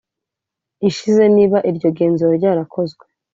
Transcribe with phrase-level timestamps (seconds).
[0.89, 3.03] ishize niba iryo genzura ryarakozwe